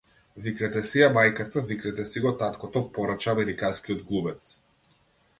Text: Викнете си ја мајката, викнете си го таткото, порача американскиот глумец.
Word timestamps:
Викнете 0.43 0.81
си 0.91 1.01
ја 1.01 1.09
мајката, 1.17 1.61
викнете 1.71 2.05
си 2.11 2.23
го 2.23 2.31
таткото, 2.39 2.81
порача 2.95 3.31
американскиот 3.35 4.01
глумец. 4.13 4.55